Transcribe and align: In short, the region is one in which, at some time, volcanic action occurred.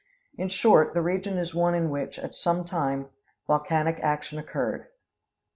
In 0.35 0.49
short, 0.49 0.95
the 0.95 1.01
region 1.03 1.37
is 1.37 1.53
one 1.53 1.75
in 1.75 1.91
which, 1.91 2.17
at 2.17 2.33
some 2.33 2.65
time, 2.65 3.09
volcanic 3.47 3.99
action 3.99 4.39
occurred. 4.39 4.87